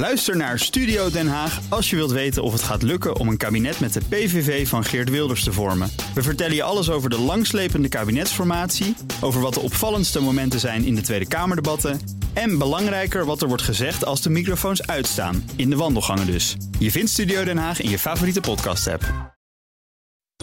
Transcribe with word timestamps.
Luister 0.00 0.36
naar 0.36 0.58
Studio 0.58 1.10
Den 1.10 1.28
Haag 1.28 1.60
als 1.68 1.90
je 1.90 1.96
wilt 1.96 2.10
weten 2.10 2.42
of 2.42 2.52
het 2.52 2.62
gaat 2.62 2.82
lukken 2.82 3.16
om 3.16 3.28
een 3.28 3.36
kabinet 3.36 3.80
met 3.80 3.92
de 3.92 4.00
PVV 4.08 4.68
van 4.68 4.84
Geert 4.84 5.10
Wilders 5.10 5.44
te 5.44 5.52
vormen. 5.52 5.90
We 6.14 6.22
vertellen 6.22 6.54
je 6.54 6.62
alles 6.62 6.90
over 6.90 7.10
de 7.10 7.18
langslepende 7.18 7.88
kabinetsformatie, 7.88 8.96
over 9.20 9.40
wat 9.40 9.54
de 9.54 9.60
opvallendste 9.60 10.20
momenten 10.20 10.60
zijn 10.60 10.84
in 10.84 10.94
de 10.94 11.00
Tweede 11.00 11.28
Kamerdebatten 11.28 12.00
en 12.32 12.58
belangrijker 12.58 13.24
wat 13.24 13.42
er 13.42 13.48
wordt 13.48 13.62
gezegd 13.62 14.04
als 14.04 14.22
de 14.22 14.30
microfoons 14.30 14.86
uitstaan, 14.86 15.50
in 15.56 15.70
de 15.70 15.76
wandelgangen 15.76 16.26
dus. 16.26 16.56
Je 16.78 16.90
vindt 16.90 17.10
Studio 17.10 17.44
Den 17.44 17.58
Haag 17.58 17.80
in 17.80 17.90
je 17.90 17.98
favoriete 17.98 18.40
podcast-app. 18.40 19.04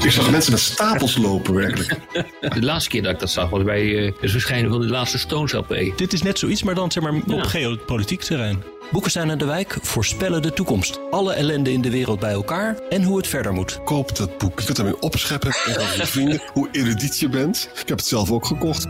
Ik 0.03 0.11
zag 0.11 0.31
mensen 0.31 0.51
met 0.51 0.61
stapels 0.61 1.17
lopen, 1.17 1.53
werkelijk. 1.53 1.99
De 2.55 2.63
laatste 2.63 2.89
keer 2.89 3.01
dat 3.01 3.13
ik 3.13 3.19
dat 3.19 3.31
zag 3.31 3.49
was 3.49 3.63
bij 3.63 3.83
uh, 3.83 4.11
het 4.19 4.31
verschijnen 4.31 4.71
van 4.71 4.81
de 4.81 4.87
laatste 4.87 5.17
Stones 5.17 5.51
LP. 5.51 5.75
Dit 5.95 6.13
is 6.13 6.21
net 6.21 6.39
zoiets, 6.39 6.63
maar 6.63 6.75
dan 6.75 6.91
zeg 6.91 7.03
maar 7.03 7.13
op 7.13 7.43
geopolitiek 7.43 8.21
terrein. 8.21 8.63
Boekenstein 8.91 9.29
en 9.29 9.37
de 9.37 9.45
Wijk 9.45 9.77
voorspellen 9.81 10.41
de 10.41 10.53
toekomst. 10.53 10.99
Alle 11.11 11.33
ellende 11.33 11.71
in 11.71 11.81
de 11.81 11.89
wereld 11.89 12.19
bij 12.19 12.31
elkaar 12.31 12.77
en 12.89 13.03
hoe 13.03 13.17
het 13.17 13.27
verder 13.27 13.53
moet. 13.53 13.83
Koop 13.83 14.15
dat 14.15 14.37
boek. 14.37 14.59
Je 14.59 14.65
kunt 14.65 14.77
ermee 14.77 14.99
opscheppen 14.99 15.51
en 15.65 15.87
aan 15.87 15.97
je 15.97 16.05
vrienden 16.05 16.41
hoe 16.53 16.69
erudiet 16.71 17.19
je 17.19 17.29
bent. 17.29 17.69
Ik 17.81 17.87
heb 17.87 17.97
het 17.97 18.07
zelf 18.07 18.31
ook 18.31 18.45
gekocht. 18.45 18.87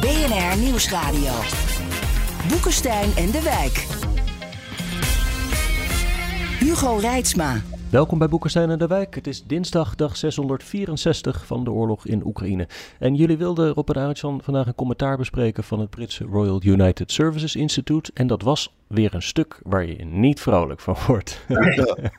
BNR 0.00 0.56
Nieuwsradio. 0.58 1.32
Boekenstein 2.48 3.10
en 3.16 3.30
de 3.30 3.42
Wijk. 3.42 3.86
Hugo 6.58 6.96
Reitsma. 6.96 7.62
Welkom 7.94 8.18
bij 8.18 8.28
Boekenstein 8.28 8.70
en 8.70 8.78
de 8.78 8.86
Wijk. 8.86 9.14
Het 9.14 9.26
is 9.26 9.44
dinsdag, 9.44 9.94
dag 9.94 10.16
664 10.16 11.46
van 11.46 11.64
de 11.64 11.70
oorlog 11.70 12.06
in 12.06 12.26
Oekraïne. 12.26 12.68
En 12.98 13.14
jullie 13.14 13.36
wilden, 13.36 13.72
Rob 13.72 13.90
en 13.90 14.02
Arjan, 14.02 14.42
vandaag 14.42 14.66
een 14.66 14.74
commentaar 14.74 15.16
bespreken 15.16 15.64
van 15.64 15.80
het 15.80 15.90
Britse 15.90 16.24
Royal 16.24 16.60
United 16.64 17.12
Services 17.12 17.56
Institute. 17.56 18.10
En 18.14 18.26
dat 18.26 18.42
was 18.42 18.74
weer 18.86 19.14
een 19.14 19.22
stuk 19.22 19.60
waar 19.62 19.86
je 19.86 20.04
niet 20.04 20.40
vrolijk 20.40 20.80
van 20.80 20.96
wordt. 21.06 21.44
Ja, 21.48 21.58
het 21.58 22.12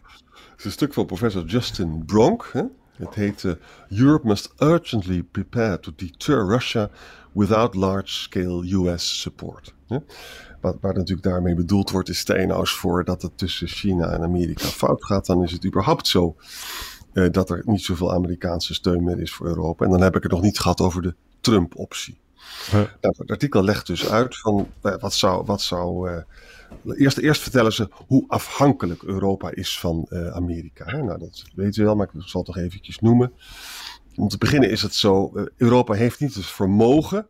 is 0.57 0.65
een 0.65 0.71
stuk 0.71 0.93
van 0.93 1.05
professor 1.05 1.45
Justin 1.45 2.05
Bronk. 2.05 2.49
Hè? 2.53 2.63
Het 2.95 3.15
heet 3.15 3.43
uh, 3.43 3.53
Europe 3.89 4.27
must 4.27 4.53
urgently 4.57 5.23
prepare 5.23 5.79
to 5.79 5.91
deter 5.95 6.47
Russia 6.47 6.89
without 7.35 7.75
large-scale 7.75 8.71
US 8.71 9.19
support. 9.21 9.73
Hè? 9.87 9.97
Wat, 10.61 10.77
waar 10.81 10.93
natuurlijk 10.93 11.27
daarmee 11.27 11.55
bedoeld 11.55 11.91
wordt, 11.91 12.09
is 12.09 12.19
stel 12.19 12.59
eens 12.59 12.73
voor 12.73 13.03
dat 13.03 13.21
het 13.21 13.37
tussen 13.37 13.67
China 13.67 14.09
en 14.09 14.21
Amerika 14.21 14.65
fout 14.65 15.05
gaat, 15.05 15.25
dan 15.25 15.43
is 15.43 15.51
het 15.51 15.65
überhaupt 15.65 16.07
zo 16.07 16.35
uh, 17.13 17.31
dat 17.31 17.49
er 17.49 17.61
niet 17.65 17.81
zoveel 17.81 18.13
Amerikaanse 18.13 18.73
steun 18.73 19.03
meer 19.03 19.19
is 19.19 19.33
voor 19.33 19.47
Europa. 19.47 19.85
En 19.85 19.91
dan 19.91 20.01
heb 20.01 20.15
ik 20.15 20.23
het 20.23 20.31
nog 20.31 20.41
niet 20.41 20.59
gehad 20.59 20.81
over 20.81 21.01
de 21.01 21.15
Trump-optie. 21.41 22.19
Huh. 22.65 22.73
Nou, 22.73 23.15
het 23.17 23.31
artikel 23.31 23.63
legt 23.63 23.87
dus 23.87 24.09
uit 24.09 24.37
van 24.37 24.67
uh, 24.83 24.95
wat 24.99 25.13
zou. 25.13 25.45
Wat 25.45 25.61
zou 25.61 26.09
uh, 26.09 26.21
eerst, 26.97 27.17
eerst 27.17 27.41
vertellen 27.41 27.73
ze 27.73 27.89
hoe 28.07 28.23
afhankelijk 28.27 29.03
Europa 29.03 29.51
is 29.51 29.79
van 29.79 30.07
Amerika. 30.33 30.85
Hè? 30.85 31.03
Nou, 31.03 31.19
dat 31.19 31.43
weten 31.55 31.79
we 31.79 31.85
wel, 31.85 31.95
maar 31.95 32.09
ik 32.13 32.21
zal 32.25 32.41
het 32.43 32.53
toch 32.53 32.63
eventjes 32.63 32.99
noemen. 32.99 33.31
Om 34.15 34.27
te 34.27 34.37
beginnen 34.37 34.69
is 34.69 34.81
het 34.81 34.95
zo: 34.95 35.31
Europa 35.57 35.93
heeft 35.93 36.19
niet 36.19 36.35
het 36.35 36.45
vermogen 36.45 37.27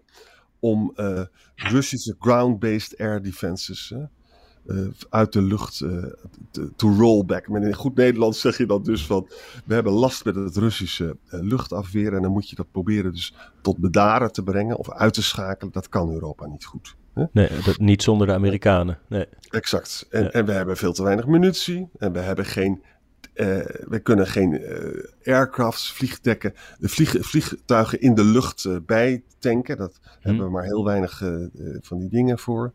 om 0.60 0.94
uh, 0.96 1.22
Russische 1.56 2.16
ground-based 2.20 2.98
air 2.98 3.22
defenses 3.22 3.94
uh, 4.66 4.88
uit 5.10 5.34
de 5.34 5.42
lucht 5.42 5.78
te, 6.52 6.72
to 6.76 6.90
roll 6.90 7.26
back. 7.26 7.48
Maar 7.48 7.62
in 7.62 7.74
goed 7.74 7.96
Nederlands 7.96 8.42
zeg 8.42 8.58
je 8.58 8.66
dan 8.66 8.84
dus 8.84 9.06
van, 9.06 9.28
we 9.66 9.74
hebben 9.74 9.94
last 9.94 10.26
met 10.26 10.36
het 10.36 10.58
Russische 10.58 11.18
luchtafweer 11.30 12.14
en 12.14 12.22
dan 12.22 12.32
moet 12.32 12.50
je 12.50 12.56
dat 12.56 12.72
proberen 12.72 13.12
dus 13.12 13.36
tot 13.62 13.78
bedaren 13.78 14.32
te 14.32 14.44
brengen 14.44 14.78
of 14.78 14.92
uit 14.92 15.14
te 15.14 15.24
schakelen. 15.24 15.74
Dat 15.74 15.90
kan 15.90 16.12
Europa 16.12 16.46
niet 16.46 16.66
goed. 16.66 16.96
Hè? 17.14 17.24
Nee, 17.32 17.50
dat, 17.66 17.78
niet 17.78 18.04
zonder 18.04 18.28
de 18.28 18.34
Amerikanen. 18.34 19.00
Nee. 19.10 19.26
Exact. 19.50 20.08
En, 20.10 20.24
ja. 20.24 20.30
en 20.30 20.46
we 20.46 20.52
hebben 20.52 20.78
veel 20.78 20.94
te 20.94 21.04
weinig 21.04 21.26
munitie 21.26 21.90
en 21.98 22.12
we 22.12 22.20
hebben 22.20 22.46
geen 22.46 22.84
uh, 23.36 23.66
we 23.88 24.00
kunnen 24.04 24.28
geen 24.28 24.52
uh, 24.62 25.34
aircrafts, 25.34 25.92
vliegdekken, 25.92 26.54
vlieg, 26.80 27.16
vliegtuigen 27.20 28.02
in 28.02 28.14
de 28.14 28.24
lucht 28.24 28.64
uh, 28.64 28.78
bijtanken. 28.86 29.78
Dat 29.78 30.00
hmm. 30.02 30.12
hebben 30.22 30.46
we 30.46 30.52
maar 30.52 30.64
heel 30.64 30.86
weinig 30.86 31.24
van 31.82 32.00
die 32.00 32.10
dingen 32.10 32.40
voor. 32.40 32.74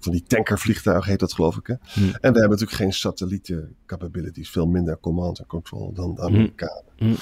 Van 0.00 0.12
die 0.12 0.22
tankervliegtuigen 0.22 1.10
heet 1.10 1.20
dat 1.20 1.32
geloof 1.32 1.56
ik. 1.56 1.66
Hè? 1.66 1.74
Hmm. 1.80 2.04
En 2.04 2.32
we 2.32 2.38
hebben 2.38 2.48
natuurlijk 2.48 2.78
geen 2.78 2.92
satellieten 2.92 3.76
capabilities. 3.86 4.50
Veel 4.50 4.66
minder 4.66 4.98
command 5.00 5.38
en 5.38 5.46
control 5.46 5.92
dan 5.92 6.14
de 6.14 6.22
Amerikanen. 6.22 6.84
Hmm. 6.96 7.16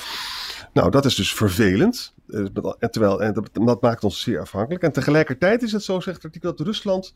Nou, 0.73 0.91
dat 0.91 1.05
is 1.05 1.15
dus 1.15 1.35
vervelend. 1.35 2.15
En, 2.29 2.91
terwijl, 2.91 3.23
en 3.23 3.33
dat, 3.33 3.51
dat 3.53 3.83
maakt 3.83 4.05
ons 4.05 4.21
zeer 4.21 4.41
afhankelijk. 4.41 4.83
En 4.83 4.93
tegelijkertijd 4.93 5.63
is 5.63 5.73
het 5.73 5.83
zo, 5.83 6.01
zegt 6.01 6.17
het 6.17 6.25
artikel, 6.25 6.51
dat 6.57 6.67
Rusland 6.67 7.15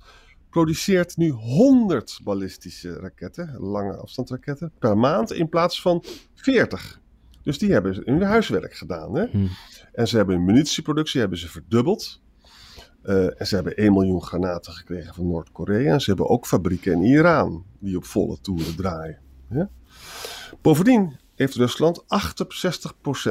produceert 0.51 1.17
nu 1.17 1.31
100 1.31 2.21
ballistische 2.25 2.93
raketten, 2.93 3.57
lange 3.59 3.97
afstandsraketten, 3.97 4.73
per 4.79 4.99
maand 4.99 5.33
in 5.33 5.49
plaats 5.49 5.83
van 5.83 6.05
40. 6.35 7.01
Dus 7.43 7.59
die 7.59 7.73
hebben 7.73 8.03
hun 8.05 8.23
huiswerk 8.23 8.75
gedaan. 8.75 9.15
Hè? 9.15 9.27
Hmm. 9.27 9.49
En 9.93 10.09
ze 10.09 10.17
hebben 10.17 10.37
hun 10.37 10.45
munitieproductie 10.45 11.21
hebben 11.21 11.39
ze 11.39 11.49
verdubbeld. 11.49 12.21
Uh, 13.05 13.41
en 13.41 13.47
ze 13.47 13.55
hebben 13.55 13.77
1 13.77 13.93
miljoen 13.93 14.23
granaten 14.23 14.73
gekregen 14.73 15.15
van 15.15 15.27
Noord-Korea. 15.27 15.93
En 15.93 16.01
ze 16.01 16.11
hebben 16.11 16.29
ook 16.29 16.47
fabrieken 16.47 16.93
in 16.93 17.03
Iran 17.03 17.65
die 17.79 17.97
op 17.97 18.05
volle 18.05 18.41
toeren 18.41 18.77
draaien. 18.77 19.19
Hè? 19.49 19.65
Bovendien 20.63 21.17
heeft 21.39 21.55
Rusland 21.55 22.03
68% 22.03 22.07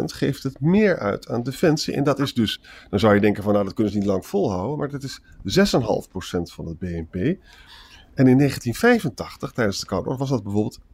geeft 0.03 0.43
het 0.43 0.59
meer 0.59 0.99
uit 0.99 1.27
aan 1.27 1.43
defensie. 1.43 1.93
En 1.93 2.03
dat 2.03 2.19
is 2.19 2.33
dus, 2.33 2.61
dan 2.89 2.99
zou 2.99 3.13
je 3.13 3.21
denken 3.21 3.43
van 3.43 3.53
nou 3.53 3.65
dat 3.65 3.73
kunnen 3.73 3.93
ze 3.93 3.99
niet 3.99 4.07
lang 4.07 4.25
volhouden, 4.25 4.77
maar 4.77 4.89
dat 4.89 5.03
is 5.03 5.21
6,5% 5.21 5.27
van 6.43 6.67
het 6.67 6.79
BNP. 6.79 7.15
En 8.13 8.27
in 8.27 8.37
1985, 8.37 9.51
tijdens 9.51 9.79
de 9.79 9.85
Koude 9.85 10.05
Oorlog, 10.05 10.19
was 10.19 10.29
dat 10.29 10.43
bijvoorbeeld 10.43 10.79
21% 10.79 10.85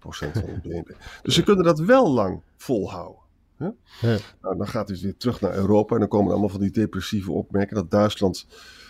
van 0.00 0.28
het 0.32 0.62
BNP. 0.62 0.96
Dus 1.22 1.34
ze 1.34 1.42
kunnen 1.42 1.64
dat 1.64 1.78
wel 1.78 2.10
lang 2.10 2.42
volhouden. 2.56 3.22
Hè? 3.56 3.66
Ja. 4.00 4.18
Nou, 4.42 4.56
dan 4.56 4.68
gaat 4.68 4.88
hij 4.88 4.96
dus 4.96 5.02
weer 5.02 5.16
terug 5.16 5.40
naar 5.40 5.54
Europa 5.54 5.94
en 5.94 6.00
dan 6.00 6.08
komen 6.08 6.30
allemaal 6.30 6.48
van 6.48 6.60
die 6.60 6.70
depressieve 6.70 7.32
opmerkingen 7.32 7.82
dat 7.82 7.90
Duitsland 7.90 8.46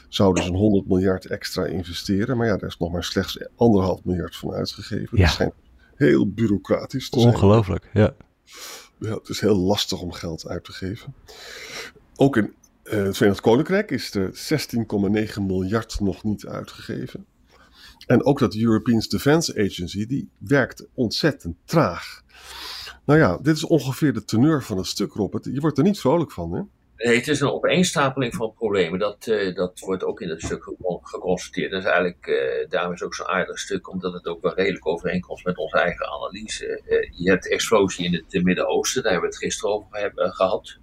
zou 0.09 0.34
dus 0.34 0.47
een 0.47 0.54
100 0.54 0.88
miljard 0.88 1.26
extra 1.26 1.64
investeren. 1.64 2.36
Maar 2.36 2.47
ja, 2.47 2.56
daar 2.56 2.69
is 2.69 2.76
nog 2.76 2.92
maar 2.92 3.04
slechts 3.04 3.48
anderhalf 3.56 4.04
miljard 4.04 4.36
van 4.36 4.53
uitgegeven. 4.53 5.19
Ja. 5.19 5.25
Dat 5.25 5.32
schijnt 5.32 5.54
heel 6.09 6.33
bureaucratisch 6.33 7.11
Ongelooflijk, 7.11 7.91
ja. 7.93 8.15
ja. 8.99 9.15
Het 9.15 9.28
is 9.28 9.41
heel 9.41 9.56
lastig 9.56 10.00
om 10.00 10.12
geld 10.12 10.47
uit 10.47 10.65
te 10.65 10.72
geven. 10.72 11.15
Ook 12.16 12.37
in 12.37 12.55
uh, 12.84 12.93
het 12.93 13.16
Verenigd 13.16 13.41
Koninkrijk 13.41 13.91
is 13.91 14.15
er 14.15 14.31
16,9 15.37 15.43
miljard 15.43 16.00
nog 16.00 16.22
niet 16.22 16.47
uitgegeven. 16.47 17.27
En 18.06 18.25
ook 18.25 18.39
dat 18.39 18.55
European 18.55 19.03
Defense 19.09 19.53
Agency, 19.53 20.06
die 20.06 20.31
werkt 20.39 20.87
ontzettend 20.94 21.56
traag. 21.65 22.22
Nou 23.05 23.19
ja, 23.19 23.39
dit 23.43 23.56
is 23.56 23.65
ongeveer 23.65 24.12
de 24.12 24.25
teneur 24.25 24.62
van 24.62 24.77
het 24.77 24.87
stuk, 24.87 25.12
Robert. 25.12 25.44
Je 25.44 25.60
wordt 25.60 25.78
er 25.78 25.84
niet 25.84 26.00
vrolijk 26.00 26.33
van, 26.33 26.53
hè? 26.53 26.62
Nee, 27.03 27.16
het 27.16 27.28
is 27.28 27.41
een 27.41 27.50
opeenstapeling 27.50 28.34
van 28.34 28.55
problemen. 28.55 28.99
Dat, 28.99 29.27
uh, 29.27 29.55
dat 29.55 29.78
wordt 29.78 30.05
ook 30.05 30.21
in 30.21 30.28
het 30.28 30.43
stuk 30.43 30.65
geconstateerd. 31.03 31.71
Dat 31.71 31.81
is 31.81 31.87
eigenlijk, 31.87 32.27
uh, 32.27 32.69
daarom 32.69 32.93
is 32.93 33.03
ook 33.03 33.15
zo'n 33.15 33.27
aardig 33.27 33.59
stuk, 33.59 33.91
omdat 33.91 34.12
het 34.12 34.27
ook 34.27 34.43
wel 34.43 34.55
redelijk 34.55 34.87
overeenkomt 34.87 35.44
met 35.44 35.56
onze 35.56 35.78
eigen 35.78 36.06
analyse. 36.06 36.83
Uh, 36.89 37.09
je 37.25 37.31
hebt 37.31 37.50
explosie 37.50 38.05
in 38.05 38.15
het 38.15 38.44
Midden-Oosten, 38.44 39.03
daar 39.03 39.12
hebben 39.12 39.31
we 39.31 39.37
het 39.37 39.44
gisteren 39.44 39.75
over 39.75 39.99
hebben, 39.99 40.33
gehad. 40.33 40.78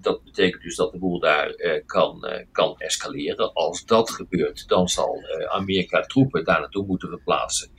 dat 0.00 0.24
betekent 0.24 0.62
dus 0.62 0.76
dat 0.76 0.92
de 0.92 0.98
boel 0.98 1.20
daar 1.20 1.54
kan, 1.86 2.26
kan 2.52 2.78
escaleren. 2.78 3.52
Als 3.52 3.84
dat 3.84 4.10
gebeurt, 4.10 4.68
dan 4.68 4.88
zal 4.88 5.22
Amerika 5.48 6.00
troepen 6.00 6.44
daar 6.44 6.60
naartoe 6.60 6.86
moeten 6.86 7.08
verplaatsen. 7.08 7.70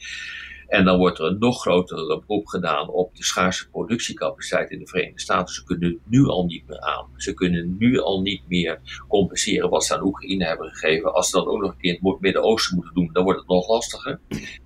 En 0.68 0.86
dan 0.86 0.98
wordt 0.98 1.20
er 1.20 1.26
een 1.26 1.40
nog 1.40 1.62
grotere 1.62 2.24
beroep 2.28 2.48
gedaan 2.48 2.90
op 2.90 3.16
de 3.16 3.24
schaarse 3.24 3.70
productiecapaciteit 3.70 4.70
in 4.72 4.80
de 4.80 4.88
Verenigde 4.88 5.20
Staten. 5.20 5.54
Ze 5.54 5.64
kunnen 5.64 6.00
nu 6.06 6.26
al 6.26 6.46
niet 6.46 6.68
meer 6.68 6.80
aan. 6.80 7.08
Ze 7.16 7.34
kunnen 7.34 7.76
nu 7.80 8.00
al 8.00 8.22
niet 8.22 8.42
meer 8.48 8.80
compenseren 9.08 9.70
wat 9.70 9.86
ze 9.86 9.96
aan 9.96 10.06
Oekraïne 10.06 10.46
hebben 10.46 10.70
gegeven. 10.70 11.14
Als 11.14 11.30
ze 11.30 11.38
dat 11.38 11.48
ook 11.48 11.62
nog 11.62 11.72
een 11.72 11.78
keer 11.78 11.98
in 12.02 12.10
het 12.10 12.20
Midden-Oosten 12.22 12.76
moeten 12.76 12.94
doen, 12.94 13.10
dan 13.14 13.24
wordt 13.24 13.40
het 13.40 13.50
nog 13.50 13.70
lastiger. 13.70 14.20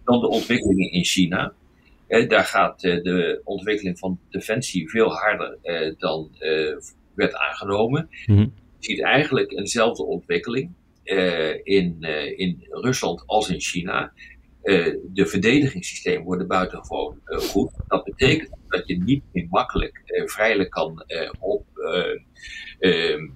Dan 0.03 0.19
de 0.19 0.27
ontwikkelingen 0.27 0.91
in 0.91 1.03
China. 1.05 1.53
Eh, 2.07 2.29
daar 2.29 2.45
gaat 2.45 2.83
eh, 2.83 3.03
de 3.03 3.41
ontwikkeling 3.43 3.99
van 3.99 4.19
defensie 4.29 4.89
veel 4.89 5.09
harder 5.11 5.57
eh, 5.61 5.93
dan 5.97 6.29
eh, 6.39 6.77
werd 7.13 7.35
aangenomen. 7.35 8.09
Mhm. 8.25 8.39
Je 8.39 8.49
ziet 8.79 9.01
eigenlijk 9.01 9.51
eenzelfde 9.51 10.03
ontwikkeling 10.03 10.71
eh, 11.03 11.55
in, 11.63 11.97
eh, 12.01 12.39
in 12.39 12.67
Rusland 12.69 13.23
als 13.25 13.49
in 13.49 13.59
China. 13.59 14.13
Uh, 14.63 14.95
de 15.13 15.25
verdedigingssystemen 15.25 16.23
worden 16.23 16.47
buitengewoon 16.47 17.19
uh, 17.25 17.37
goed. 17.37 17.71
Dat 17.87 18.03
betekent 18.03 18.49
dat 18.67 18.87
je 18.87 19.03
niet 19.03 19.23
meer 19.31 19.47
makkelijk 19.49 20.01
uh, 20.05 20.27
vrijelijk 20.27 20.69
kan 20.69 21.05
op 21.39 21.65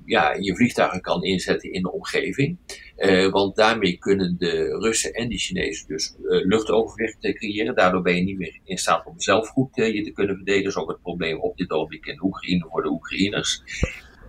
ja, 0.06 0.34
je 0.34 0.56
vliegtuigen 0.56 1.02
kan 1.02 1.24
inzetten 1.24 1.72
in 1.72 1.82
de 1.82 1.92
omgeving. 1.92 2.58
want 3.32 3.56
daarmee 3.56 3.98
kunnen 3.98 4.36
de 4.38 4.78
Russen 4.80 5.14
en 5.14 5.30
de 5.30 5.38
Chinezen 5.38 5.88
dus 5.88 6.16
luchtoverwicht 6.20 7.18
creëren. 7.20 7.76
Daardoor 7.76 8.02
ben 8.02 8.16
je 8.16 8.24
niet 8.24 8.38
meer 8.38 8.60
in 8.64 8.78
staat 8.78 9.06
om 9.06 9.20
zelf 9.20 9.48
goed 9.48 9.76
je 9.76 10.04
te 10.04 10.12
kunnen 10.12 10.36
verdedigen. 10.36 10.64
Dat 10.64 10.76
is 10.76 10.82
ook 10.82 10.90
het 10.90 11.02
probleem 11.02 11.40
op 11.40 11.58
dit 11.58 11.72
ogenblik 11.72 12.06
in 12.06 12.24
Oekraïne 12.24 12.68
voor 12.70 12.82
de 12.82 12.90
Oekraïners. 12.90 13.62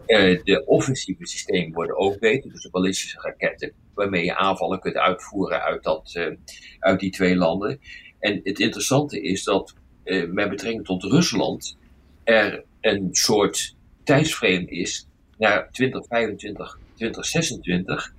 Uh, 0.07 0.43
de 0.45 0.63
offensieve 0.67 1.27
systemen 1.27 1.73
worden 1.73 1.97
ook 1.97 2.19
beter, 2.19 2.51
dus 2.51 2.63
de 2.63 2.71
ballistische 2.71 3.21
raketten, 3.21 3.73
waarmee 3.95 4.25
je 4.25 4.37
aanvallen 4.37 4.81
kunt 4.81 4.97
uitvoeren 4.97 5.63
uit, 5.63 5.83
dat, 5.83 6.15
uh, 6.17 6.37
uit 6.79 7.01
die 7.01 7.11
twee 7.11 7.37
landen. 7.37 7.81
En 8.19 8.41
het 8.43 8.59
interessante 8.59 9.21
is 9.21 9.45
dat 9.45 9.75
uh, 10.05 10.31
met 10.31 10.49
betrekking 10.49 10.85
tot 10.85 11.03
Rusland 11.03 11.77
er 12.25 12.65
een 12.81 13.09
soort 13.11 13.75
tijdsframe 14.05 14.67
is 14.67 15.07
naar 15.39 15.71
2025, 15.71 16.79
2026, 16.95 18.13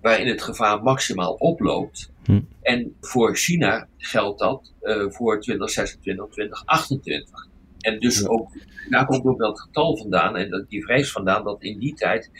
waarin 0.00 0.26
het 0.26 0.42
gevaar 0.42 0.82
maximaal 0.82 1.32
oploopt. 1.32 2.10
Hm. 2.24 2.40
En 2.62 2.96
voor 3.00 3.36
China 3.36 3.88
geldt 3.98 4.38
dat 4.38 4.72
voor 5.08 5.40
2026, 5.40 6.26
2028. 6.30 7.52
En 7.84 7.98
dus 7.98 8.26
ook, 8.26 8.50
daar 8.88 9.06
komt 9.06 9.24
ook 9.24 9.38
dat 9.38 9.60
getal 9.60 9.96
vandaan 9.96 10.36
en 10.36 10.50
dat, 10.50 10.68
die 10.68 10.84
vrees 10.84 11.12
vandaan 11.12 11.44
dat 11.44 11.62
in 11.62 11.78
die 11.78 11.94
tijd 11.94 12.30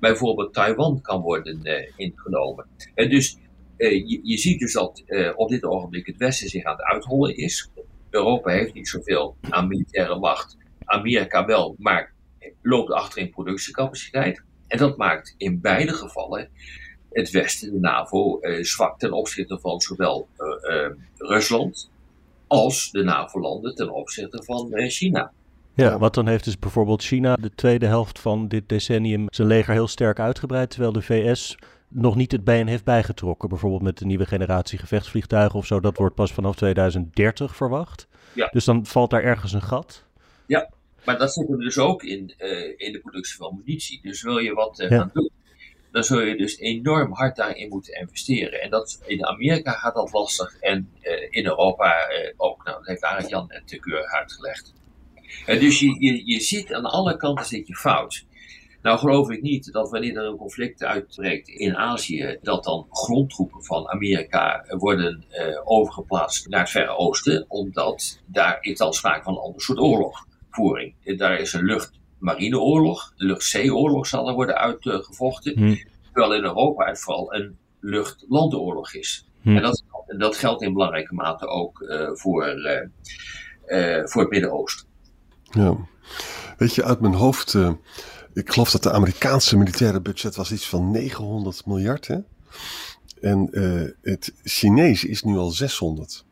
bijvoorbeeld 0.00 0.52
Taiwan 0.52 1.00
kan 1.00 1.20
worden 1.20 1.60
uh, 1.62 1.88
ingenomen. 1.96 2.66
En 2.94 3.10
dus 3.10 3.36
uh, 3.76 3.92
je, 3.92 4.20
je, 4.22 4.38
ziet 4.38 4.58
dus 4.58 4.72
dat 4.72 5.04
op 5.36 5.48
dit 5.48 5.64
ogenblik 5.64 6.06
het 6.06 6.16
Westen 6.16 6.48
zich 6.48 6.64
aan 6.64 6.76
het 6.76 6.84
uithollen 6.84 7.36
is. 7.36 7.70
Europa 8.10 8.50
heeft 8.50 8.74
niet 8.74 8.88
zoveel 8.88 9.36
aan 9.40 9.68
militaire 9.68 10.18
macht. 10.18 10.56
Amerika 10.84 11.46
wel, 11.46 11.74
maar 11.78 12.12
loopt 12.62 12.92
achter 12.92 13.22
in 13.22 13.30
productiecapaciteit. 13.30 14.42
En 14.66 14.78
dat 14.78 14.96
maakt 14.96 15.34
in 15.36 15.60
beide 15.60 15.92
gevallen 15.92 16.50
het 17.12 17.30
Westen, 17.30 17.72
de 17.72 17.78
NAVO, 17.78 18.40
eh, 18.40 18.62
zwak 18.62 18.98
ten 18.98 19.12
opzichte 19.12 19.58
van 19.58 19.80
zowel 19.80 20.28
eh, 20.36 20.74
eh, 20.74 20.90
Rusland 21.16 21.90
als 22.50 22.90
de 22.90 23.02
NAVO-landen 23.02 23.74
ten 23.74 23.90
opzichte 23.90 24.42
van 24.42 24.72
China. 24.88 25.32
Ja, 25.74 25.98
want 25.98 26.14
dan 26.14 26.28
heeft 26.28 26.44
dus 26.44 26.58
bijvoorbeeld 26.58 27.02
China 27.02 27.36
de 27.36 27.50
tweede 27.54 27.86
helft 27.86 28.18
van 28.18 28.48
dit 28.48 28.68
decennium 28.68 29.26
zijn 29.28 29.48
leger 29.48 29.72
heel 29.72 29.88
sterk 29.88 30.18
uitgebreid, 30.18 30.70
terwijl 30.70 30.92
de 30.92 31.02
VS 31.02 31.56
nog 31.88 32.16
niet 32.16 32.32
het 32.32 32.44
been 32.44 32.66
heeft 32.66 32.84
bijgetrokken. 32.84 33.48
Bijvoorbeeld 33.48 33.82
met 33.82 33.98
de 33.98 34.06
nieuwe 34.06 34.26
generatie 34.26 34.78
gevechtsvliegtuigen 34.78 35.58
of 35.58 35.66
zo. 35.66 35.80
Dat 35.80 35.96
wordt 35.96 36.14
pas 36.14 36.32
vanaf 36.32 36.56
2030 36.56 37.56
verwacht. 37.56 38.06
Ja. 38.32 38.48
Dus 38.52 38.64
dan 38.64 38.86
valt 38.86 39.10
daar 39.10 39.22
ergens 39.22 39.52
een 39.52 39.62
gat. 39.62 40.04
Ja, 40.46 40.70
maar 41.04 41.18
dat 41.18 41.32
zit 41.32 41.48
er 41.48 41.58
dus 41.58 41.78
ook 41.78 42.02
in, 42.02 42.34
uh, 42.38 42.74
in 42.76 42.92
de 42.92 43.00
productie 43.00 43.36
van 43.36 43.56
munitie. 43.56 44.00
Dus 44.02 44.22
wil 44.22 44.38
je 44.38 44.52
wat 44.52 44.80
uh, 44.80 44.88
gaan 44.88 45.10
doen, 45.12 45.30
dan 45.90 46.04
zul 46.04 46.20
je 46.20 46.36
dus 46.36 46.58
enorm 46.58 47.12
hard 47.12 47.36
daarin 47.36 47.68
moeten 47.68 48.00
investeren. 48.00 48.60
En 48.60 48.70
dat, 48.70 49.02
in 49.06 49.26
Amerika 49.26 49.72
gaat 49.72 49.94
dat 49.94 50.12
lastig 50.12 50.56
en 50.60 50.90
in 51.30 51.46
Europa 51.46 51.94
ook. 52.36 52.64
Nou, 52.64 52.76
dat 52.76 52.86
heeft 52.86 53.04
Arend 53.04 53.28
Jan 53.28 53.46
net 53.48 53.68
te 53.68 53.78
keurig 53.78 54.12
uitgelegd. 54.12 54.74
dus 55.46 55.80
je, 55.80 55.96
je, 55.98 56.26
je 56.26 56.40
zit 56.40 56.72
aan 56.72 56.84
alle 56.84 57.16
kanten 57.16 57.44
zit 57.44 57.66
je 57.66 57.76
fout. 57.76 58.24
Nou 58.82 58.98
geloof 58.98 59.30
ik 59.30 59.42
niet 59.42 59.72
dat 59.72 59.90
wanneer 59.90 60.16
er 60.16 60.24
een 60.24 60.36
conflict 60.36 60.84
uitbreekt 60.84 61.48
in 61.48 61.76
Azië, 61.76 62.38
dat 62.42 62.64
dan 62.64 62.86
grondtroepen 62.90 63.64
van 63.64 63.88
Amerika 63.88 64.64
worden 64.68 65.24
uh, 65.30 65.60
overgeplaatst 65.64 66.48
naar 66.48 66.60
het 66.60 66.70
Verre 66.70 66.96
Oosten, 66.96 67.44
omdat 67.48 68.20
daar 68.26 68.58
is 68.60 68.78
dan 68.78 68.92
sprake 68.92 69.22
van 69.22 69.32
een 69.32 69.40
ander 69.40 69.60
soort 69.60 69.78
oorlogvoering. 69.78 70.94
Daar 71.16 71.38
is 71.38 71.52
een 71.52 71.64
lucht-marineoorlog, 71.64 73.12
een 73.16 73.26
lucht-zeeoorlog 73.26 74.06
zal 74.06 74.28
er 74.28 74.34
worden 74.34 74.56
uitgevochten, 74.56 75.58
hmm. 75.58 75.78
terwijl 76.12 76.34
in 76.34 76.44
Europa 76.44 76.86
het 76.86 77.00
vooral 77.00 77.34
een 77.34 77.58
lucht-landoorlog 77.80 78.94
is. 78.94 79.26
Hmm. 79.42 79.56
En, 79.56 79.62
dat, 79.62 79.84
en, 80.10 80.18
dat, 80.18 80.36
geldt 80.36 80.62
in 80.62 80.72
belangrijke 80.72 81.14
mate 81.14 81.46
ook 81.46 81.80
uh, 81.80 82.10
voor, 82.12 82.46
uh, 83.66 84.04
voor 84.04 84.20
het 84.20 84.30
Midden-Oosten. 84.30 84.86
Ja. 85.42 85.76
Weet 86.56 86.74
je, 86.74 86.84
uit 86.84 87.00
mijn 87.00 87.14
hoofd 87.14 87.56
ik 88.32 88.52
geloof 88.52 88.70
dat 88.70 88.82
de 88.82 88.92
Amerikaanse 88.92 89.56
militaire 89.56 90.00
budget 90.00 90.36
was 90.36 90.52
iets 90.52 90.68
van 90.68 90.90
900 90.90 91.66
miljard. 91.66 92.06
Hè? 92.06 92.18
En 93.20 93.48
uh, 93.50 93.90
het 94.02 94.32
Chinese 94.42 95.08
is 95.08 95.22
nu 95.22 95.36
al 95.36 95.50
600. 95.50 96.24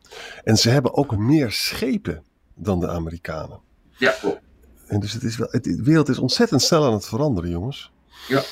En 0.44 0.56
ze 0.56 0.70
hebben 0.70 0.94
ook 0.94 1.16
meer 1.16 1.52
schepen 1.52 2.22
dan 2.54 2.80
de 2.80 2.88
Amerikanen. 2.88 3.60
Ja, 3.96 4.10
klopt. 4.10 4.40
En 4.86 5.00
dus 5.00 5.12
het 5.12 5.22
is 5.22 5.36
wel, 5.36 5.48
het, 5.50 5.64
de 5.64 5.82
wereld 5.82 6.08
is 6.08 6.18
ontzettend 6.18 6.62
snel 6.62 6.84
aan 6.84 6.92
het 6.92 7.06
veranderen, 7.06 7.50
jongens. 7.50 7.92
Ja. 8.28 8.42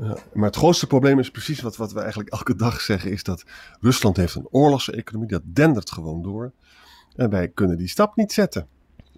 Ja. 0.00 0.16
maar 0.32 0.46
het 0.46 0.56
grootste 0.56 0.86
probleem 0.86 1.18
is 1.18 1.30
precies 1.30 1.60
wat, 1.60 1.76
wat 1.76 1.92
we 1.92 2.00
eigenlijk 2.00 2.30
elke 2.30 2.56
dag 2.56 2.80
zeggen: 2.80 3.10
is 3.10 3.22
dat 3.22 3.44
Rusland 3.80 4.16
heeft 4.16 4.34
een 4.34 4.48
oorlogseconomie, 4.50 5.28
dat 5.28 5.42
dendert 5.44 5.90
gewoon 5.90 6.22
door. 6.22 6.52
En 7.16 7.30
wij 7.30 7.48
kunnen 7.48 7.78
die 7.78 7.88
stap 7.88 8.16
niet 8.16 8.32
zetten. 8.32 8.68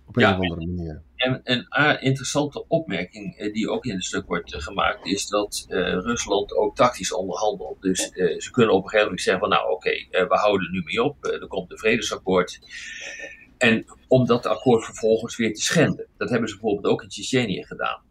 Op 0.07 0.17
een 0.17 0.23
ja, 0.23 0.31
of 0.31 0.41
andere 0.41 0.67
manier. 0.67 1.03
En 1.17 1.41
een 1.45 2.01
interessante 2.01 2.65
opmerking 2.69 3.37
eh, 3.37 3.53
die 3.53 3.71
ook 3.71 3.85
in 3.85 3.95
het 3.95 4.05
stuk 4.05 4.27
wordt 4.27 4.55
eh, 4.55 4.61
gemaakt, 4.61 5.07
is 5.07 5.29
dat 5.29 5.67
uh, 5.69 5.79
Rusland 5.93 6.55
ook 6.55 6.77
tactisch 6.77 7.13
onderhandelt. 7.13 7.83
Dus 7.83 8.11
uh, 8.13 8.41
ze 8.41 8.51
kunnen 8.51 8.75
op 8.75 8.83
een 8.83 8.89
gegeven 8.89 9.05
moment 9.05 9.23
zeggen 9.23 9.43
van 9.43 9.51
nou 9.51 9.65
oké, 9.65 9.75
okay, 9.75 10.09
uh, 10.11 10.29
we 10.29 10.35
houden 10.35 10.71
nu 10.73 10.83
mee 10.85 11.03
op, 11.03 11.25
er 11.25 11.47
komt 11.47 11.71
een 11.71 11.79
vredesakkoord. 11.79 12.61
En 13.65 13.85
om 14.09 14.27
dat 14.27 14.47
akkoord 14.47 14.85
vervolgens 14.85 15.37
weer 15.37 15.55
te 15.55 15.63
schenden. 15.63 16.07
Dat 16.17 16.31
hebben 16.31 16.49
ze 16.49 16.55
bijvoorbeeld 16.55 16.93
ook 16.93 17.03
in 17.03 17.09
Tsjetsjenië 17.09 17.65
gedaan. 17.65 18.03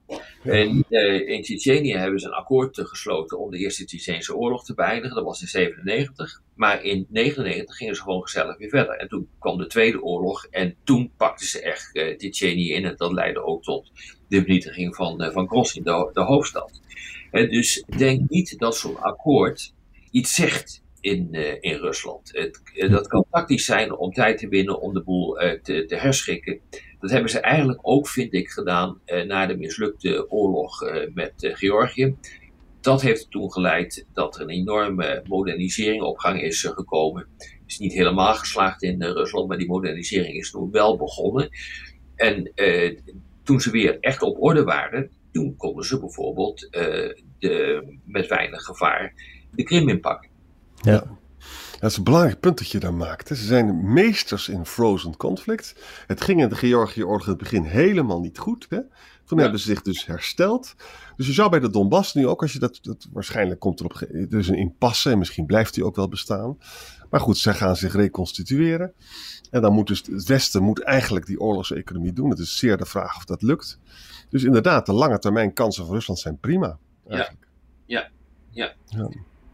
En 0.43 0.85
uh, 0.89 1.29
in 1.29 1.41
Tsjetsjenië 1.41 1.97
hebben 1.97 2.19
ze 2.19 2.27
een 2.27 2.33
akkoord 2.33 2.79
gesloten 2.83 3.39
om 3.39 3.51
de 3.51 3.57
Eerste 3.57 3.85
Tsjetsjeense 3.85 4.35
oorlog 4.35 4.65
te 4.65 4.73
beëindigen. 4.73 5.15
Dat 5.15 5.25
was 5.25 5.41
in 5.41 5.47
97. 5.47 6.41
Maar 6.55 6.83
in 6.83 7.05
99 7.09 7.75
gingen 7.75 7.95
ze 7.95 8.01
gewoon 8.01 8.21
gezellig 8.21 8.57
weer 8.57 8.69
verder. 8.69 8.95
En 8.95 9.07
toen 9.07 9.27
kwam 9.39 9.57
de 9.57 9.67
Tweede 9.67 10.01
Oorlog. 10.01 10.45
En 10.45 10.75
toen 10.83 11.11
pakten 11.17 11.47
ze 11.47 11.61
echt 11.61 11.95
uh, 11.95 12.17
Tsjetsjenië 12.17 12.73
in. 12.73 12.85
En 12.85 12.93
dat 12.97 13.11
leidde 13.11 13.43
ook 13.43 13.63
tot 13.63 13.91
de 14.27 14.37
vernietiging 14.37 14.95
van, 14.95 15.23
uh, 15.23 15.31
van 15.31 15.47
de, 15.73 16.09
de 16.13 16.21
hoofdstad. 16.21 16.81
En 17.31 17.49
dus 17.49 17.83
denk 17.97 18.29
niet 18.29 18.59
dat 18.59 18.77
zo'n 18.77 18.99
akkoord 18.99 19.73
iets 20.11 20.33
zegt 20.33 20.82
in, 21.03 21.27
uh, 21.31 21.53
in 21.59 21.75
Rusland. 21.75 22.29
Het, 22.33 22.61
uh, 22.73 22.91
dat 22.91 23.07
kan 23.07 23.25
tactisch 23.31 23.65
zijn 23.65 23.95
om 23.95 24.11
tijd 24.11 24.37
te 24.37 24.47
winnen 24.47 24.81
om 24.81 24.93
de 24.93 25.03
boel 25.03 25.43
uh, 25.43 25.51
te, 25.51 25.85
te 25.85 25.95
herschikken. 25.95 26.59
Dat 26.99 27.11
hebben 27.11 27.29
ze 27.29 27.39
eigenlijk 27.39 27.79
ook, 27.81 28.07
vind 28.07 28.33
ik, 28.33 28.49
gedaan 28.49 28.99
na 29.05 29.45
de 29.45 29.57
mislukte 29.57 30.31
oorlog 30.31 30.81
met 31.13 31.33
Georgië. 31.37 32.15
Dat 32.81 33.01
heeft 33.01 33.31
toen 33.31 33.51
geleid 33.51 34.05
dat 34.13 34.35
er 34.35 34.41
een 34.41 34.49
enorme 34.49 35.23
modernisering 35.27 36.01
op 36.01 36.17
gang 36.17 36.41
is 36.41 36.63
gekomen. 36.63 37.27
Het 37.37 37.63
is 37.67 37.79
niet 37.79 37.93
helemaal 37.93 38.33
geslaagd 38.33 38.83
in 38.83 39.03
Rusland, 39.03 39.47
maar 39.47 39.57
die 39.57 39.67
modernisering 39.67 40.35
is 40.35 40.51
toen 40.51 40.71
wel 40.71 40.97
begonnen. 40.97 41.49
En 42.15 42.51
toen 43.43 43.61
ze 43.61 43.71
weer 43.71 43.97
echt 43.99 44.21
op 44.21 44.41
orde 44.41 44.63
waren, 44.63 45.11
toen 45.31 45.55
konden 45.55 45.85
ze 45.85 45.99
bijvoorbeeld 45.99 46.67
de, 47.39 47.97
met 48.05 48.27
weinig 48.27 48.61
gevaar 48.61 49.13
de 49.51 49.63
Krim 49.63 49.89
inpakken. 49.89 50.32
Ja. 50.83 51.03
Dat 51.79 51.91
is 51.91 51.97
een 51.97 52.03
belangrijk 52.03 52.39
punt 52.39 52.57
dat 52.57 52.69
je 52.69 52.79
daar 52.79 52.93
maakt. 52.93 53.27
Ze 53.27 53.35
zijn 53.35 53.93
meesters 53.93 54.49
in 54.49 54.65
frozen 54.65 55.17
conflict. 55.17 55.75
Het 56.07 56.21
ging 56.21 56.41
in 56.41 56.49
de 56.49 56.55
Georgië-oorlog 56.55 57.23
in 57.23 57.29
het 57.29 57.37
begin 57.37 57.63
helemaal 57.63 58.19
niet 58.19 58.37
goed. 58.37 58.65
Hè? 58.69 58.79
Toen 59.25 59.39
hebben 59.39 59.59
ze 59.59 59.65
zich 59.65 59.81
dus 59.81 60.05
hersteld. 60.05 60.75
Dus 61.15 61.27
je 61.27 61.33
zou 61.33 61.49
bij 61.49 61.59
de 61.59 61.69
Donbass 61.69 62.13
nu 62.13 62.27
ook, 62.27 62.41
als 62.41 62.53
je 62.53 62.59
dat, 62.59 62.79
dat 62.81 63.07
waarschijnlijk 63.11 63.59
komt 63.59 63.79
er 63.79 63.85
op, 63.85 64.07
dus 64.29 64.47
een 64.47 64.57
impasse 64.57 65.11
en 65.11 65.17
misschien 65.17 65.45
blijft 65.45 65.73
die 65.73 65.85
ook 65.85 65.95
wel 65.95 66.07
bestaan. 66.07 66.57
Maar 67.09 67.19
goed, 67.19 67.37
zij 67.37 67.53
gaan 67.53 67.75
zich 67.75 67.93
reconstitueren. 67.93 68.93
En 69.51 69.61
dan 69.61 69.73
moet 69.73 69.87
dus 69.87 70.03
het 70.05 70.25
Westen 70.25 70.63
moet 70.63 70.83
eigenlijk 70.83 71.25
die 71.25 71.39
oorlogseconomie 71.39 72.13
doen. 72.13 72.29
Het 72.29 72.39
is 72.39 72.57
zeer 72.57 72.77
de 72.77 72.85
vraag 72.85 73.17
of 73.17 73.25
dat 73.25 73.41
lukt. 73.41 73.79
Dus 74.29 74.43
inderdaad, 74.43 74.85
de 74.85 74.93
lange 74.93 75.19
termijn 75.19 75.53
kansen 75.53 75.85
van 75.85 75.93
Rusland 75.93 76.19
zijn 76.19 76.37
prima. 76.39 76.77
Eigenlijk. 77.07 77.47
Ja, 77.85 78.09
ja, 78.51 78.73
ja. 78.85 78.99
ja. 78.99 79.09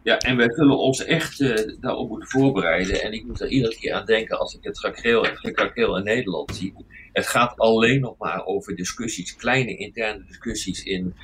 Ja, 0.09 0.17
en 0.17 0.37
wij 0.37 0.53
zullen 0.53 0.77
ons 0.77 1.05
echt 1.05 1.39
uh, 1.39 1.55
daarop 1.79 2.09
moeten 2.09 2.29
voorbereiden. 2.29 3.01
En 3.01 3.13
ik 3.13 3.25
moet 3.25 3.41
er 3.41 3.47
iedere 3.47 3.75
keer 3.75 3.93
aan 3.93 4.05
denken 4.05 4.39
als 4.39 4.53
ik 4.53 4.63
het 4.63 4.79
gekrakeel 4.79 5.97
in 5.97 6.03
Nederland 6.03 6.55
zie. 6.55 6.73
Het 7.13 7.27
gaat 7.27 7.57
alleen 7.57 7.99
nog 7.99 8.17
maar 8.17 8.45
over 8.45 8.75
discussies, 8.75 9.35
kleine 9.35 9.77
interne 9.77 10.23
discussies 10.25 10.83
in, 10.83 11.15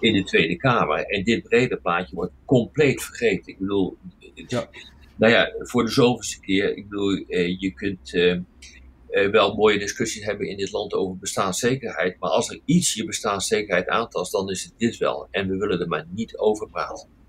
in 0.00 0.12
de 0.12 0.24
Tweede 0.24 0.56
Kamer. 0.56 1.04
En 1.06 1.24
dit 1.24 1.42
brede 1.42 1.76
plaatje 1.76 2.14
wordt 2.14 2.32
compleet 2.44 3.02
vergeten. 3.02 3.52
Ik 3.52 3.58
bedoel, 3.58 3.96
ja. 4.34 4.68
nou 5.16 5.32
ja, 5.32 5.52
voor 5.58 5.84
de 5.84 5.90
zoveelste 5.90 6.40
keer, 6.40 6.76
ik 6.76 6.88
bedoel, 6.88 7.24
uh, 7.28 7.60
je 7.60 7.72
kunt 7.72 8.14
uh, 8.14 8.38
wel 9.30 9.54
mooie 9.54 9.78
discussies 9.78 10.24
hebben 10.24 10.48
in 10.48 10.56
dit 10.56 10.72
land 10.72 10.92
over 10.92 11.18
bestaanszekerheid. 11.18 12.16
Maar 12.18 12.30
als 12.30 12.50
er 12.50 12.60
iets 12.64 12.94
je 12.94 13.04
bestaanszekerheid 13.04 13.88
aantast, 13.88 14.32
dan 14.32 14.50
is 14.50 14.64
het 14.64 14.74
dit 14.76 14.96
wel. 14.96 15.28
En 15.30 15.48
we 15.48 15.56
willen 15.56 15.80
er 15.80 15.88
maar 15.88 16.06
niet 16.10 16.38
over 16.38 16.68
praten. 16.68 17.21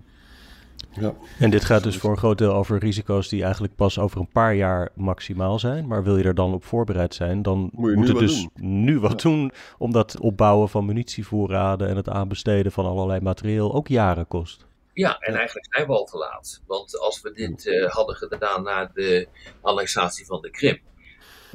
Ja. 0.92 1.14
En 1.38 1.50
dit 1.50 1.64
gaat 1.64 1.82
dus 1.82 1.96
voor 1.96 2.10
een 2.10 2.16
groot 2.16 2.38
deel 2.38 2.52
over 2.52 2.78
risico's 2.78 3.28
die 3.28 3.42
eigenlijk 3.42 3.74
pas 3.76 3.98
over 3.98 4.20
een 4.20 4.28
paar 4.32 4.54
jaar 4.54 4.88
maximaal 4.94 5.58
zijn. 5.58 5.86
Maar 5.86 6.04
wil 6.04 6.16
je 6.16 6.24
er 6.24 6.34
dan 6.34 6.54
op 6.54 6.64
voorbereid 6.64 7.14
zijn, 7.14 7.42
dan 7.42 7.70
moet, 7.72 7.94
moet 7.94 8.08
het 8.08 8.18
dus 8.18 8.48
nu 8.54 9.00
wat 9.00 9.20
doen. 9.20 9.52
Omdat 9.78 10.12
het 10.12 10.20
opbouwen 10.20 10.68
van 10.68 10.84
munitievoorraden 10.84 11.88
en 11.88 11.96
het 11.96 12.08
aanbesteden 12.08 12.72
van 12.72 12.86
allerlei 12.86 13.20
materieel 13.20 13.74
ook 13.74 13.88
jaren 13.88 14.26
kost. 14.26 14.66
Ja, 14.92 15.18
en 15.18 15.34
eigenlijk 15.34 15.74
zijn 15.74 15.86
we 15.86 15.92
al 15.92 16.04
te 16.04 16.18
laat. 16.18 16.62
Want 16.66 16.98
als 16.98 17.20
we 17.20 17.32
dit 17.32 17.66
uh, 17.66 17.90
hadden 17.90 18.16
gedaan 18.16 18.62
na 18.62 18.90
de 18.94 19.28
annexatie 19.60 20.26
van 20.26 20.40
de 20.40 20.50
Krim, 20.50 20.80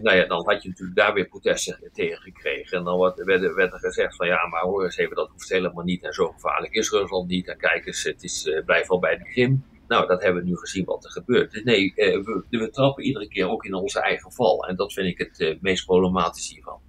Nou 0.02 0.18
ja, 0.18 0.26
dan 0.26 0.46
had 0.46 0.64
je 0.64 0.70
natuurlijk 0.70 0.98
daar 0.98 1.14
weer 1.14 1.28
protesten 1.28 1.90
tegen 1.94 2.22
gekregen. 2.22 2.78
En 2.78 2.84
dan 2.84 3.00
werd, 3.00 3.44
er 3.74 3.80
gezegd 3.80 4.16
van 4.16 4.28
ja, 4.28 4.48
maar 4.48 4.62
hoor 4.62 4.84
eens 4.84 4.98
even, 4.98 5.16
dat 5.16 5.30
hoeft 5.30 5.50
helemaal 5.50 5.84
niet. 5.84 6.04
En 6.04 6.14
zo 6.14 6.28
gevaarlijk 6.28 6.74
is 6.74 6.90
Rusland 6.90 7.28
niet. 7.28 7.48
En 7.48 7.58
kijk 7.58 7.86
eens, 7.86 8.04
het 8.04 8.24
is, 8.24 8.46
uh, 8.46 8.66
blijf 8.66 8.90
al 8.90 9.00
bij 9.00 9.18
de 9.18 9.24
Krim. 9.24 9.64
Nou, 9.88 10.08
dat 10.08 10.22
hebben 10.22 10.44
we 10.44 10.50
nu 10.50 10.58
gezien 10.58 10.86
wat 10.86 11.04
er 11.04 11.12
gebeurt. 11.12 11.52
Dus 11.52 11.64
nee, 11.64 11.94
uh, 11.96 12.26
we, 12.26 12.44
we, 12.50 12.70
trappen 12.70 13.04
iedere 13.04 13.28
keer 13.28 13.50
ook 13.50 13.66
in 13.66 13.74
onze 13.74 14.02
eigen 14.02 14.32
val. 14.32 14.68
En 14.68 14.76
dat 14.76 14.94
vind 14.94 15.08
ik 15.08 15.18
het 15.18 15.40
uh, 15.40 15.56
meest 15.62 15.86
problematische 15.86 16.54
hiervan. 16.54 16.80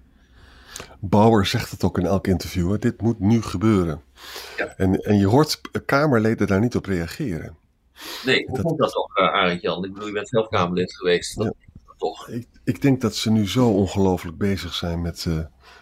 Bauer 0.99 1.45
zegt 1.45 1.71
het 1.71 1.83
ook 1.83 1.97
in 1.97 2.05
elk 2.05 2.27
interview. 2.27 2.71
Hè? 2.71 2.77
Dit 2.77 3.01
moet 3.01 3.19
nu 3.19 3.41
gebeuren. 3.41 4.01
Ja. 4.57 4.73
En, 4.77 4.95
en 4.95 5.17
je 5.17 5.27
hoort 5.27 5.61
Kamerleden 5.85 6.47
daar 6.47 6.59
niet 6.59 6.75
op 6.75 6.85
reageren. 6.85 7.57
Nee, 8.25 8.45
hoe 8.45 8.55
dat... 8.55 8.65
komt 8.65 8.79
dat 8.79 8.91
toch, 8.91 9.17
uh, 9.17 9.33
Arend 9.33 9.61
Jan? 9.61 9.85
Ik 9.85 9.93
bedoel, 9.93 10.07
je 10.07 10.13
bent 10.13 10.29
zelf 10.29 10.47
Kamerlid 10.47 10.95
geweest. 10.95 11.37
Dat, 11.37 11.45
ja. 11.45 11.70
Toch. 12.01 12.27
Ik, 12.27 12.47
ik, 12.63 12.81
denk 12.81 13.01
dat 13.01 13.15
ze 13.15 13.31
nu 13.31 13.47
zo 13.47 13.69
ongelooflijk 13.69 14.37
bezig 14.37 14.73
zijn 14.73 15.01
met 15.01 15.25
uh, 15.27 15.39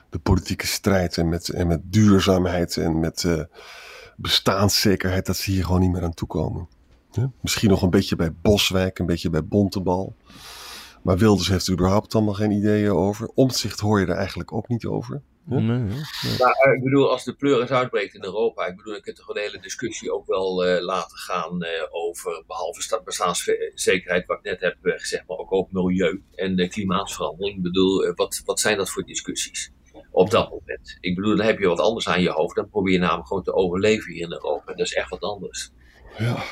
de 0.09 0.19
politieke 0.19 0.67
strijd 0.67 1.17
en 1.17 1.29
met, 1.29 1.49
en 1.49 1.67
met 1.67 1.81
duurzaamheid 1.83 2.77
en 2.77 2.99
met 2.99 3.23
uh, 3.23 3.43
bestaanszekerheid, 4.17 5.25
dat 5.25 5.37
ze 5.37 5.51
hier 5.51 5.65
gewoon 5.65 5.81
niet 5.81 5.91
meer 5.91 6.03
aan 6.03 6.13
toekomen. 6.13 6.67
Ja? 7.11 7.31
Misschien 7.41 7.69
nog 7.69 7.81
een 7.81 7.89
beetje 7.89 8.15
bij 8.15 8.33
Boswijk, 8.41 8.99
een 8.99 9.05
beetje 9.05 9.29
bij 9.29 9.45
Bontebal. 9.45 10.15
Maar 11.03 11.17
Wilders 11.17 11.47
heeft 11.47 11.67
er 11.67 11.73
überhaupt 11.73 12.15
allemaal 12.15 12.33
geen 12.33 12.51
ideeën 12.51 12.91
over. 12.91 13.27
Omtzigt 13.33 13.79
hoor 13.79 13.99
je 13.99 14.05
er 14.05 14.15
eigenlijk 14.15 14.53
ook 14.53 14.67
niet 14.67 14.85
over. 14.85 15.21
Nee, 15.49 15.61
nee. 15.61 15.97
Maar 16.39 16.73
ik 16.75 16.83
bedoel, 16.83 17.11
als 17.11 17.23
de 17.23 17.33
pleuris 17.33 17.69
uitbreekt 17.69 18.15
in 18.15 18.23
Europa, 18.23 18.65
ik 18.65 18.75
bedoel, 18.75 18.95
ik 18.95 19.05
heb 19.05 19.15
toch 19.15 19.27
een 19.27 19.41
hele 19.41 19.59
discussie 19.59 20.13
ook 20.13 20.27
wel 20.27 20.67
uh, 20.67 20.81
laten 20.81 21.17
gaan 21.17 21.63
uh, 21.63 21.69
over, 21.89 22.43
behalve 22.47 23.01
bestaanszekerheid, 23.03 24.25
wat 24.25 24.37
ik 24.37 24.43
net 24.43 24.61
heb 24.61 24.75
uh, 24.81 24.93
gezegd, 24.93 25.27
maar 25.27 25.37
ook 25.37 25.53
over 25.53 25.69
milieu 25.71 26.23
en 26.35 26.55
de 26.55 26.67
klimaatverandering. 26.67 27.57
Ik 27.57 27.63
bedoel, 27.63 28.13
wat, 28.15 28.41
wat 28.45 28.59
zijn 28.59 28.77
dat 28.77 28.89
voor 28.89 29.03
discussies 29.03 29.71
op 30.11 30.29
dat 30.29 30.49
moment? 30.49 30.97
Ik 30.99 31.15
bedoel, 31.15 31.35
dan 31.35 31.45
heb 31.45 31.59
je 31.59 31.67
wat 31.67 31.79
anders 31.79 32.07
aan 32.07 32.21
je 32.21 32.29
hoofd, 32.29 32.55
dan 32.55 32.69
probeer 32.69 32.93
je 32.93 32.99
namelijk 32.99 33.27
gewoon 33.27 33.43
te 33.43 33.53
overleven 33.53 34.13
hier 34.13 34.23
in 34.23 34.31
Europa. 34.31 34.73
Dat 34.73 34.85
is 34.85 34.93
echt 34.93 35.09
wat 35.09 35.21
anders. 35.21 35.71
Ja, 36.17 36.43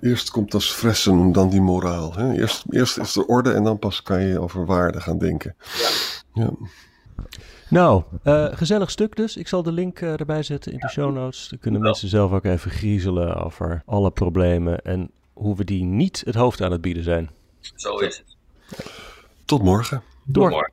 eerst 0.00 0.30
komt 0.30 0.50
dat 0.50 0.64
fressen, 0.64 1.32
dan 1.32 1.50
die 1.50 1.60
moraal. 1.60 2.14
Hè? 2.14 2.32
Eerst, 2.32 2.64
eerst 2.70 2.98
is 2.98 3.16
er 3.16 3.24
orde 3.24 3.52
en 3.52 3.64
dan 3.64 3.78
pas 3.78 4.02
kan 4.02 4.22
je 4.22 4.40
over 4.40 4.66
waarde 4.66 5.00
gaan 5.00 5.18
denken. 5.18 5.56
Ja. 5.78 5.88
ja. 6.42 6.50
Nou, 7.68 8.02
uh, 8.24 8.46
gezellig 8.52 8.90
stuk 8.90 9.16
dus. 9.16 9.36
Ik 9.36 9.48
zal 9.48 9.62
de 9.62 9.72
link 9.72 10.00
uh, 10.00 10.20
erbij 10.20 10.42
zetten 10.42 10.72
in 10.72 10.78
de 10.78 10.88
show 10.88 11.14
notes. 11.14 11.48
Dan 11.48 11.58
kunnen 11.58 11.80
mensen 11.80 12.08
zelf 12.08 12.32
ook 12.32 12.44
even 12.44 12.70
griezelen 12.70 13.36
over 13.36 13.82
alle 13.86 14.10
problemen 14.10 14.82
en 14.82 15.10
hoe 15.32 15.56
we 15.56 15.64
die 15.64 15.84
niet 15.84 16.22
het 16.24 16.34
hoofd 16.34 16.60
aan 16.62 16.72
het 16.72 16.80
bieden 16.80 17.02
zijn. 17.02 17.30
Zo 17.74 17.96
is 17.96 18.16
het. 18.18 18.36
Tot 19.44 19.62
morgen. 19.62 20.02
Tot 20.32 20.50
morgen. 20.50 20.72